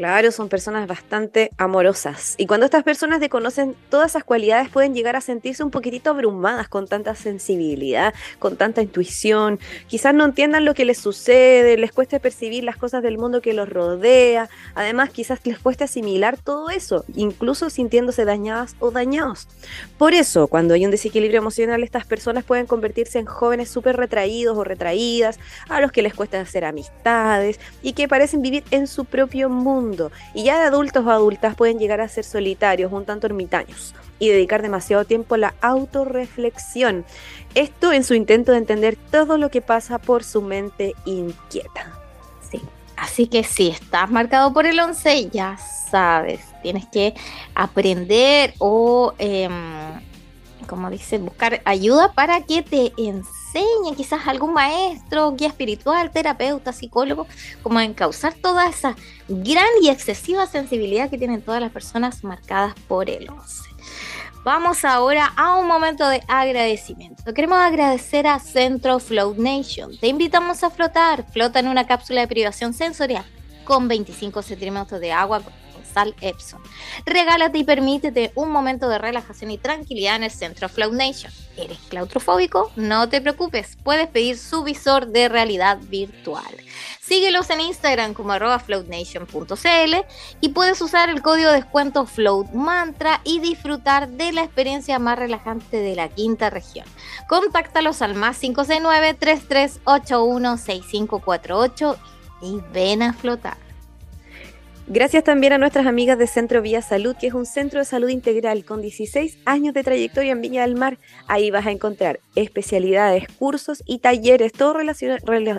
Claro, 0.00 0.32
son 0.32 0.48
personas 0.48 0.88
bastante 0.88 1.50
amorosas. 1.58 2.34
Y 2.38 2.46
cuando 2.46 2.64
estas 2.64 2.84
personas 2.84 3.20
desconocen 3.20 3.76
todas 3.90 4.12
esas 4.12 4.24
cualidades, 4.24 4.70
pueden 4.70 4.94
llegar 4.94 5.14
a 5.14 5.20
sentirse 5.20 5.62
un 5.62 5.70
poquitito 5.70 6.08
abrumadas 6.08 6.70
con 6.70 6.88
tanta 6.88 7.14
sensibilidad, 7.14 8.14
con 8.38 8.56
tanta 8.56 8.80
intuición. 8.80 9.58
Quizás 9.88 10.14
no 10.14 10.24
entiendan 10.24 10.64
lo 10.64 10.72
que 10.72 10.86
les 10.86 10.96
sucede, 10.96 11.76
les 11.76 11.92
cueste 11.92 12.18
percibir 12.18 12.64
las 12.64 12.78
cosas 12.78 13.02
del 13.02 13.18
mundo 13.18 13.42
que 13.42 13.52
los 13.52 13.68
rodea. 13.68 14.48
Además, 14.74 15.10
quizás 15.10 15.40
les 15.44 15.58
cueste 15.58 15.84
asimilar 15.84 16.38
todo 16.38 16.70
eso, 16.70 17.04
incluso 17.14 17.68
sintiéndose 17.68 18.24
dañadas 18.24 18.76
o 18.78 18.90
dañados. 18.90 19.48
Por 19.98 20.14
eso, 20.14 20.48
cuando 20.48 20.72
hay 20.72 20.86
un 20.86 20.92
desequilibrio 20.92 21.40
emocional, 21.40 21.82
estas 21.82 22.06
personas 22.06 22.44
pueden 22.44 22.64
convertirse 22.64 23.18
en 23.18 23.26
jóvenes 23.26 23.68
súper 23.68 23.98
retraídos 23.98 24.56
o 24.56 24.64
retraídas, 24.64 25.38
a 25.68 25.78
los 25.82 25.92
que 25.92 26.00
les 26.00 26.14
cuesta 26.14 26.40
hacer 26.40 26.64
amistades 26.64 27.60
y 27.82 27.92
que 27.92 28.08
parecen 28.08 28.40
vivir 28.40 28.64
en 28.70 28.86
su 28.86 29.04
propio 29.04 29.50
mundo 29.50 29.89
y 30.34 30.44
ya 30.44 30.58
de 30.58 30.66
adultos 30.66 31.04
o 31.06 31.10
adultas 31.10 31.54
pueden 31.54 31.78
llegar 31.78 32.00
a 32.00 32.08
ser 32.08 32.24
solitarios, 32.24 32.92
un 32.92 33.04
tanto 33.04 33.26
ermitaños 33.26 33.94
y 34.18 34.28
dedicar 34.28 34.62
demasiado 34.62 35.04
tiempo 35.04 35.34
a 35.34 35.38
la 35.38 35.54
autorreflexión. 35.60 37.04
Esto 37.54 37.92
en 37.92 38.04
su 38.04 38.14
intento 38.14 38.52
de 38.52 38.58
entender 38.58 38.96
todo 39.10 39.38
lo 39.38 39.50
que 39.50 39.62
pasa 39.62 39.98
por 39.98 40.22
su 40.22 40.42
mente 40.42 40.94
inquieta. 41.04 41.98
Sí. 42.50 42.60
Así 42.96 43.26
que 43.26 43.42
si 43.44 43.68
estás 43.68 44.10
marcado 44.10 44.52
por 44.52 44.66
el 44.66 44.78
11, 44.78 45.30
ya 45.30 45.56
sabes, 45.90 46.40
tienes 46.62 46.86
que 46.86 47.14
aprender 47.54 48.54
o, 48.58 49.14
em, 49.18 49.52
como 50.66 50.90
dice, 50.90 51.18
buscar 51.18 51.62
ayuda 51.64 52.12
para 52.12 52.42
que 52.42 52.62
te 52.62 52.92
enseñe 52.98 53.39
enseña 53.52 53.96
quizás 53.96 54.26
algún 54.26 54.52
maestro, 54.52 55.32
guía 55.32 55.48
espiritual, 55.48 56.10
terapeuta, 56.10 56.72
psicólogo, 56.72 57.26
como 57.62 57.78
a 57.78 57.84
encauzar 57.84 58.34
toda 58.34 58.68
esa 58.68 58.94
gran 59.28 59.68
y 59.82 59.88
excesiva 59.88 60.46
sensibilidad 60.46 61.10
que 61.10 61.18
tienen 61.18 61.42
todas 61.42 61.60
las 61.60 61.72
personas 61.72 62.22
marcadas 62.22 62.74
por 62.86 63.10
el 63.10 63.28
11. 63.28 63.70
Vamos 64.44 64.84
ahora 64.84 65.32
a 65.36 65.56
un 65.56 65.66
momento 65.66 66.08
de 66.08 66.22
agradecimiento. 66.26 67.34
Queremos 67.34 67.58
agradecer 67.58 68.26
a 68.26 68.38
Centro 68.38 68.98
Float 68.98 69.36
Nation. 69.36 69.98
Te 69.98 70.08
invitamos 70.08 70.64
a 70.64 70.70
flotar. 70.70 71.30
Flota 71.30 71.58
en 71.58 71.68
una 71.68 71.86
cápsula 71.86 72.22
de 72.22 72.28
privación 72.28 72.72
sensorial 72.72 73.24
con 73.64 73.86
25 73.86 74.40
centímetros 74.42 75.00
de 75.00 75.12
agua 75.12 75.42
Sal 75.92 76.14
Epson. 76.20 76.60
Regálate 77.06 77.58
y 77.58 77.64
permítete 77.64 78.32
un 78.34 78.50
momento 78.50 78.88
de 78.88 78.98
relajación 78.98 79.50
y 79.50 79.58
tranquilidad 79.58 80.16
en 80.16 80.24
el 80.24 80.30
centro 80.30 80.68
Flow 80.68 80.92
Nation. 80.92 81.32
¿Eres 81.56 81.78
claustrofóbico? 81.88 82.70
No 82.76 83.08
te 83.08 83.20
preocupes, 83.20 83.76
puedes 83.82 84.08
pedir 84.08 84.38
su 84.38 84.62
visor 84.62 85.08
de 85.08 85.28
realidad 85.28 85.78
virtual. 85.82 86.56
Síguelos 87.00 87.50
en 87.50 87.60
Instagram 87.60 88.14
como 88.14 88.32
arroba 88.32 88.58
floatnation.cl 88.58 89.94
y 90.40 90.48
puedes 90.50 90.80
usar 90.80 91.10
el 91.10 91.22
código 91.22 91.50
de 91.50 91.56
descuento 91.56 92.06
Float 92.06 92.52
Mantra 92.52 93.20
y 93.24 93.40
disfrutar 93.40 94.08
de 94.08 94.32
la 94.32 94.44
experiencia 94.44 94.98
más 94.98 95.18
relajante 95.18 95.78
de 95.78 95.96
la 95.96 96.08
quinta 96.08 96.50
región. 96.50 96.86
Contáctalos 97.28 98.00
al 98.02 98.14
más 98.14 98.38
569 98.38 99.14
3381 99.14 100.56
6548 100.56 101.96
y 102.42 102.60
ven 102.72 103.02
a 103.02 103.12
flotar. 103.12 103.69
Gracias 104.92 105.22
también 105.22 105.52
a 105.52 105.58
nuestras 105.58 105.86
amigas 105.86 106.18
de 106.18 106.26
Centro 106.26 106.62
Vía 106.62 106.82
Salud, 106.82 107.14
que 107.14 107.28
es 107.28 107.32
un 107.32 107.46
centro 107.46 107.78
de 107.78 107.84
salud 107.84 108.08
integral 108.08 108.64
con 108.64 108.82
16 108.82 109.38
años 109.44 109.72
de 109.72 109.84
trayectoria 109.84 110.32
en 110.32 110.40
Viña 110.40 110.62
del 110.62 110.74
Mar. 110.74 110.98
Ahí 111.28 111.52
vas 111.52 111.64
a 111.68 111.70
encontrar 111.70 112.18
especialidades, 112.34 113.28
cursos 113.38 113.84
y 113.86 114.00
talleres, 114.00 114.52
todo 114.52 114.74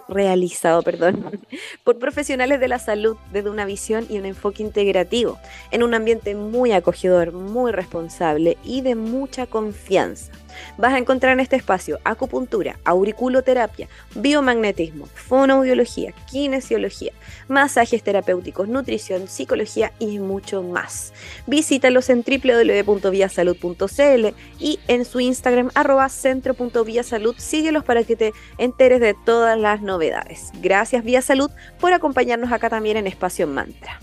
realizado 0.10 0.84
por 1.86 1.98
profesionales 1.98 2.60
de 2.60 2.68
la 2.68 2.78
salud 2.78 3.16
desde 3.32 3.50
una 3.50 3.64
visión 3.64 4.06
y 4.10 4.20
un 4.20 4.26
enfoque 4.26 4.64
integrativo, 4.64 5.40
en 5.72 5.84
un 5.84 5.94
ambiente 5.94 6.36
muy 6.36 6.74
acogedor, 6.74 7.32
muy 7.32 7.72
responsable 7.72 8.58
y 8.66 8.82
de 8.82 8.96
mucha 8.96 9.46
confianza. 9.46 10.34
Vas 10.77 10.94
a 10.94 10.98
encontrar 10.98 11.34
en 11.34 11.39
este 11.39 11.56
espacio 11.56 12.00
acupuntura, 12.03 12.80
auriculoterapia, 12.86 13.88
biomagnetismo, 14.15 15.06
fonoaudiología, 15.06 16.13
kinesiología, 16.30 17.13
masajes 17.48 18.03
terapéuticos, 18.03 18.68
nutrición, 18.68 19.27
psicología 19.27 19.91
y 20.00 20.20
mucho 20.20 20.63
más. 20.63 21.13
Visítalos 21.48 22.10
en 22.10 22.24
www.viasalud.cl 22.24 24.27
y 24.60 24.80
en 24.88 25.06
su 25.06 25.20
Instagram 25.20 25.70
arroba 25.74 26.10
centro.viasalud. 26.10 27.36
Síguelos 27.38 27.84
para 27.84 28.03
que 28.03 28.15
te 28.15 28.34
enteres 28.58 29.00
de 29.00 29.15
todas 29.25 29.60
las 29.60 29.82
novedades. 29.82 30.51
Gracias 30.62 31.03
Vía 31.03 31.22
Salud 31.22 31.51
por 31.80 31.94
acompañarnos 31.94 32.51
acá 32.51 32.70
también 32.70 32.98
en 32.98 33.08
Espacio 33.08 33.48
Mantra 33.48 34.00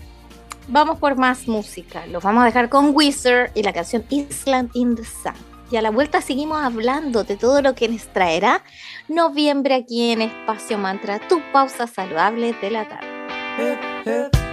vamos 0.69 0.99
por 0.99 1.17
más 1.17 1.47
música. 1.47 2.05
Los 2.07 2.23
vamos 2.23 2.43
a 2.43 2.45
dejar 2.45 2.69
con 2.69 2.95
Wizard 2.95 3.51
y 3.55 3.63
la 3.63 3.73
canción 3.73 4.05
Island 4.09 4.69
in 4.73 4.95
the 4.95 5.03
Sun. 5.03 5.33
Y 5.71 5.77
a 5.77 5.81
la 5.81 5.91
vuelta 5.91 6.21
seguimos 6.21 6.59
hablando 6.61 7.23
de 7.23 7.37
todo 7.37 7.61
lo 7.61 7.75
que 7.75 7.87
nos 7.89 8.07
traerá 8.07 8.63
noviembre 9.07 9.75
aquí 9.75 10.11
en 10.11 10.23
Espacio 10.23 10.77
Mantra, 10.77 11.19
tu 11.27 11.41
pausa 11.51 11.85
saludable 11.85 12.53
de 12.53 12.71
la 12.71 12.87
tarde. 12.87 14.48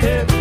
hip. 0.00 0.37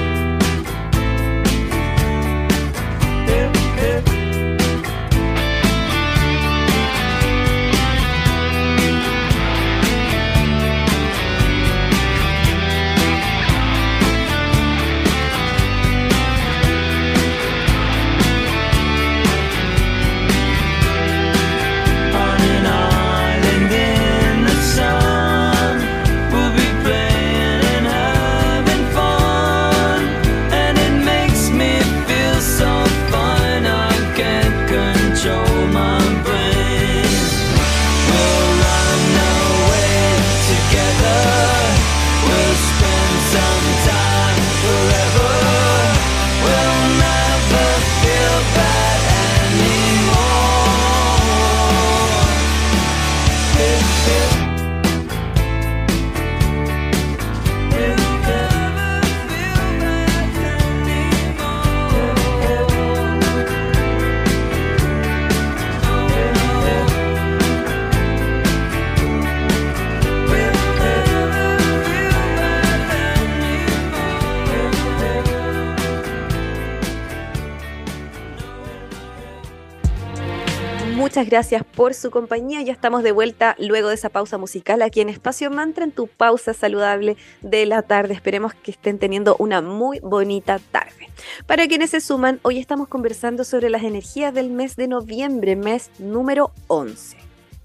Muchas 81.17 81.31
gracias 81.31 81.63
por 81.63 81.95
su 81.95 82.11
compañía. 82.11 82.61
Ya 82.61 82.71
estamos 82.71 83.01
de 83.01 83.11
vuelta 83.11 83.55
luego 83.57 83.89
de 83.89 83.95
esa 83.95 84.09
pausa 84.09 84.37
musical 84.37 84.83
aquí 84.83 85.01
en 85.01 85.09
Espacio 85.09 85.49
Mantra, 85.49 85.83
en 85.83 85.91
tu 85.91 86.05
pausa 86.05 86.53
saludable 86.53 87.17
de 87.41 87.65
la 87.65 87.81
tarde. 87.81 88.13
Esperemos 88.13 88.53
que 88.53 88.69
estén 88.69 88.99
teniendo 88.99 89.35
una 89.39 89.63
muy 89.63 89.99
bonita 90.01 90.59
tarde. 90.59 91.09
Para 91.47 91.67
quienes 91.67 91.89
se 91.89 92.01
suman, 92.01 92.39
hoy 92.43 92.59
estamos 92.59 92.87
conversando 92.87 93.45
sobre 93.45 93.71
las 93.71 93.81
energías 93.81 94.31
del 94.31 94.51
mes 94.51 94.75
de 94.75 94.87
noviembre, 94.87 95.55
mes 95.55 95.89
número 95.97 96.51
11. 96.67 97.17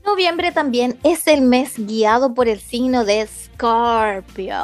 Noviembre 0.07 0.53
también 0.53 0.99
es 1.03 1.27
el 1.27 1.43
mes 1.43 1.75
guiado 1.77 2.33
por 2.33 2.49
el 2.49 2.59
signo 2.59 3.05
de 3.05 3.27
Scorpio. 3.27 4.57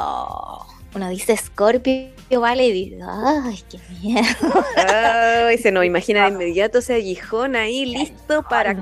Uno 0.95 1.09
dice 1.09 1.37
Scorpio, 1.37 2.09
vale, 2.37 2.67
y 2.67 2.71
dice, 2.71 2.99
ay, 3.03 3.63
qué 3.69 3.79
miedo. 4.01 4.65
Ay, 4.75 5.57
se 5.57 5.71
nos 5.71 5.85
imagina 5.85 6.23
de 6.23 6.29
inmediato 6.33 6.79
ese 6.79 6.95
aguijón 6.95 7.55
ahí 7.55 7.85
listo 7.85 8.43
para 8.43 8.75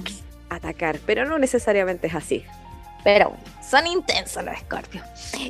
atacar, 0.50 1.00
pero 1.06 1.26
no 1.26 1.40
necesariamente 1.40 2.08
es 2.08 2.16
así. 2.16 2.44
Pero 3.04 3.34
son 3.62 3.88
intensos 3.88 4.44
los 4.44 4.58
Scorpios. 4.60 5.04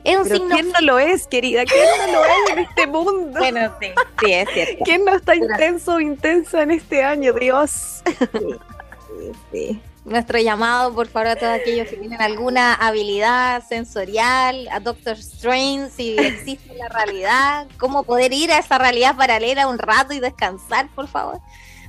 Es 0.03 0.17
un 0.17 0.23
Pero 0.23 0.35
signo. 0.35 0.55
¿Quién 0.55 0.71
no 0.71 0.81
lo 0.81 0.99
es, 0.99 1.27
querida? 1.27 1.63
¿Quién 1.65 1.85
no 1.97 2.13
lo 2.13 2.25
es 2.25 2.49
en 2.51 2.59
este 2.59 2.87
mundo? 2.87 3.39
Bueno, 3.39 3.73
sí, 3.79 3.87
sí, 4.19 4.33
es 4.33 4.49
cierto. 4.49 4.83
¿Quién 4.83 5.05
no 5.05 5.15
está 5.15 5.35
intenso 5.35 5.95
o 5.95 5.99
intensa 5.99 6.61
en 6.61 6.71
este 6.71 7.03
año, 7.03 7.33
Dios? 7.33 8.03
Sí, 8.31 9.31
sí. 9.51 9.81
Nuestro 10.07 10.39
llamado, 10.39 10.95
por 10.95 11.07
favor, 11.07 11.27
a 11.27 11.35
todos 11.35 11.51
aquellos 11.51 11.89
que 11.89 11.97
tienen 11.97 12.21
alguna 12.21 12.73
habilidad 12.75 13.61
sensorial, 13.67 14.65
a 14.71 14.79
Doctor 14.79 15.17
Strange, 15.17 15.89
si 15.89 16.17
existe 16.17 16.73
la 16.75 16.87
realidad, 16.87 17.67
cómo 17.77 18.03
poder 18.03 18.31
ir 18.31 18.49
a 18.53 18.59
esa 18.59 18.77
realidad 18.77 19.17
paralela 19.17 19.67
un 19.67 19.77
rato 19.77 20.13
y 20.13 20.21
descansar, 20.21 20.87
por 20.95 21.09
favor. 21.09 21.41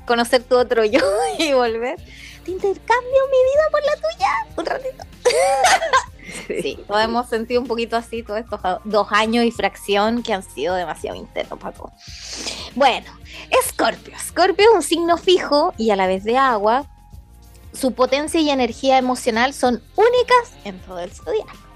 Conocer 0.04 0.42
tu 0.42 0.57
otro 0.57 0.85
yo 0.85 0.98
y 1.38 1.52
volver. 1.52 1.94
Te 2.44 2.50
intercambio 2.50 3.20
mi 3.31 3.38
vida 3.52 3.62
por 3.70 3.85
la 3.85 3.94
tuya 3.94 4.46
un 4.57 4.66
ratito. 4.66 5.04
Sí, 6.46 6.78
lo 6.88 6.98
hemos 6.98 7.26
sentido 7.28 7.62
un 7.62 7.66
poquito 7.66 7.96
así 7.96 8.22
todos 8.22 8.40
estos 8.40 8.61
dos 8.85 9.09
años 9.11 9.46
y 9.46 9.50
fracción 9.50 10.22
que 10.22 10.35
han 10.35 10.42
sido 10.42 10.74
demasiado 10.74 11.16
intensos, 11.16 11.59
Paco. 11.59 11.90
Bueno, 12.74 13.07
Escorpio. 13.50 14.14
Escorpio 14.14 14.66
es 14.70 14.76
un 14.76 14.83
signo 14.83 15.16
fijo 15.16 15.72
y 15.78 15.88
a 15.88 15.96
la 15.96 16.07
vez 16.07 16.24
de 16.24 16.37
agua. 16.37 16.85
Su 17.72 17.92
potencia 17.92 18.40
y 18.40 18.50
energía 18.50 18.98
emocional 18.98 19.54
son 19.54 19.83
únicas 19.96 20.52
en 20.64 20.78
todo 20.81 21.00
el 21.00 21.11
zodiaco. 21.11 21.68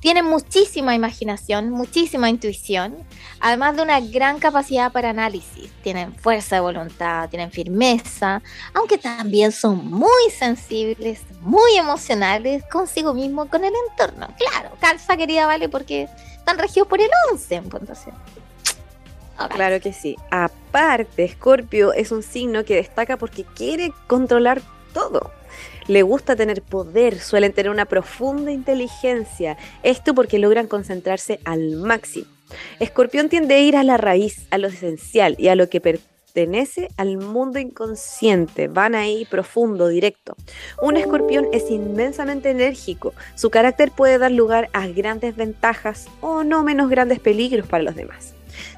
Tienen 0.00 0.26
muchísima 0.26 0.94
imaginación, 0.94 1.70
muchísima 1.70 2.28
intuición, 2.28 2.96
además 3.40 3.76
de 3.76 3.82
una 3.82 3.98
gran 4.00 4.38
capacidad 4.38 4.92
para 4.92 5.10
análisis. 5.10 5.72
Tienen 5.82 6.14
fuerza 6.14 6.56
de 6.56 6.60
voluntad, 6.60 7.28
tienen 7.30 7.50
firmeza, 7.50 8.42
aunque 8.74 8.98
también 8.98 9.52
son 9.52 9.90
muy 9.90 10.30
sensibles, 10.36 11.22
muy 11.40 11.76
emocionales 11.76 12.62
consigo 12.70 13.14
mismo, 13.14 13.48
con 13.48 13.64
el 13.64 13.72
entorno. 13.90 14.28
Claro, 14.38 14.76
calza 14.80 15.16
querida, 15.16 15.46
vale, 15.46 15.68
porque 15.68 16.08
están 16.36 16.58
regidos 16.58 16.86
por 16.88 17.00
el 17.00 17.10
11 17.32 17.54
en 17.54 17.68
puntuación. 17.68 18.14
Claro 19.48 19.80
que 19.80 19.92
sí. 19.92 20.16
Aparte, 20.30 21.28
Scorpio 21.28 21.92
es 21.92 22.12
un 22.12 22.22
signo 22.22 22.64
que 22.64 22.76
destaca 22.76 23.16
porque 23.16 23.44
quiere 23.44 23.92
controlar 24.06 24.62
todo. 24.96 25.30
Le 25.88 26.02
gusta 26.02 26.34
tener 26.36 26.62
poder, 26.62 27.20
suelen 27.20 27.52
tener 27.52 27.70
una 27.70 27.84
profunda 27.84 28.50
inteligencia. 28.50 29.58
Esto 29.82 30.14
porque 30.14 30.38
logran 30.38 30.68
concentrarse 30.68 31.38
al 31.44 31.76
máximo. 31.76 32.26
Escorpión 32.80 33.28
tiende 33.28 33.56
a 33.56 33.60
ir 33.60 33.76
a 33.76 33.84
la 33.84 33.98
raíz, 33.98 34.46
a 34.50 34.56
lo 34.56 34.68
esencial 34.68 35.36
y 35.38 35.48
a 35.48 35.54
lo 35.54 35.68
que 35.68 35.82
pertenece 35.82 36.88
al 36.96 37.18
mundo 37.18 37.58
inconsciente. 37.58 38.68
Van 38.68 38.94
ahí 38.94 39.26
profundo, 39.26 39.88
directo. 39.88 40.34
Un 40.80 40.96
escorpión 40.96 41.46
es 41.52 41.70
inmensamente 41.70 42.50
enérgico. 42.50 43.12
Su 43.34 43.50
carácter 43.50 43.90
puede 43.90 44.16
dar 44.16 44.32
lugar 44.32 44.70
a 44.72 44.86
grandes 44.86 45.36
ventajas 45.36 46.06
o 46.22 46.42
no 46.42 46.64
menos 46.64 46.88
grandes 46.88 47.20
peligros 47.20 47.66
para 47.68 47.84
los 47.84 47.94
demás. 47.94 48.32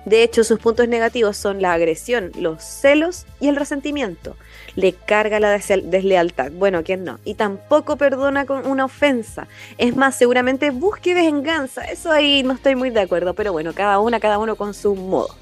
De 0.04 0.22
hecho, 0.22 0.42
sus 0.42 0.58
puntos 0.58 0.88
negativos 0.88 1.36
son 1.36 1.62
la 1.62 1.72
agresión, 1.72 2.32
los 2.38 2.62
celos 2.62 3.26
y 3.40 3.48
el 3.48 3.56
resentimiento. 3.56 4.36
Le 4.78 4.92
carga 4.92 5.40
la 5.40 5.50
deslealtad, 5.58 6.52
bueno, 6.52 6.84
¿quién 6.84 7.02
no? 7.02 7.18
Y 7.24 7.34
tampoco 7.34 7.96
perdona 7.96 8.46
con 8.46 8.64
una 8.64 8.84
ofensa. 8.84 9.48
Es 9.76 9.96
más, 9.96 10.14
seguramente 10.14 10.70
busque 10.70 11.14
venganza. 11.14 11.82
Eso 11.82 12.12
ahí 12.12 12.44
no 12.44 12.52
estoy 12.52 12.76
muy 12.76 12.90
de 12.90 13.00
acuerdo, 13.00 13.34
pero 13.34 13.50
bueno, 13.50 13.72
cada 13.74 13.98
una, 13.98 14.20
cada 14.20 14.38
uno 14.38 14.54
con 14.54 14.74
su 14.74 14.94
modo. 14.94 15.34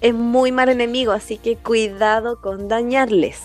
Es 0.00 0.14
muy 0.14 0.52
mal 0.52 0.68
enemigo, 0.68 1.10
así 1.10 1.38
que 1.38 1.56
cuidado 1.56 2.40
con 2.40 2.68
dañarles. 2.68 3.40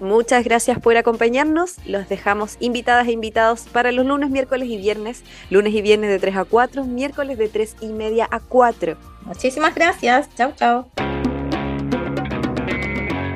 Muchas 0.00 0.42
gracias 0.44 0.78
por 0.78 0.96
acompañarnos. 0.96 1.76
Los 1.84 2.08
dejamos 2.08 2.56
invitadas 2.58 3.06
e 3.06 3.12
invitados 3.12 3.66
para 3.70 3.92
los 3.92 4.06
lunes, 4.06 4.30
miércoles 4.30 4.66
y 4.66 4.78
viernes. 4.78 5.24
Lunes 5.50 5.74
y 5.74 5.82
viernes 5.82 6.08
de 6.08 6.18
3 6.18 6.36
a 6.36 6.44
4, 6.46 6.84
miércoles 6.84 7.36
de 7.36 7.50
3 7.50 7.76
y 7.82 7.88
media 7.88 8.26
a 8.30 8.40
4. 8.40 8.96
Muchísimas 9.26 9.74
gracias. 9.74 10.34
Chao, 10.34 10.54
chao. 10.56 11.13